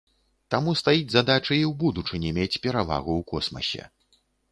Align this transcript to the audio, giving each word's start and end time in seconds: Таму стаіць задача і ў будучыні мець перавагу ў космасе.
Таму 0.53 0.71
стаіць 0.81 1.11
задача 1.15 1.53
і 1.57 1.61
ў 1.65 1.69
будучыні 1.83 2.31
мець 2.37 2.61
перавагу 2.63 3.11
ў 3.19 3.21
космасе. 3.33 3.83